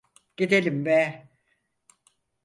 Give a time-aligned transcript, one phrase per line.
[0.37, 1.29] Gidelim be!